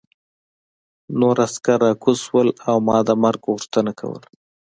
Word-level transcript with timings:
نور 1.19 1.37
عسکر 1.45 1.77
راکوز 1.85 2.17
شول 2.25 2.47
او 2.69 2.75
ما 2.87 2.97
د 3.07 3.09
مرګ 3.23 3.41
غوښتنه 3.51 3.91
کوله 3.99 4.25